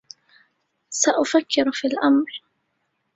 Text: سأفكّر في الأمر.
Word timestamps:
سأفكّر 0.89 1.71
في 1.71 1.87
الأمر. 1.87 2.41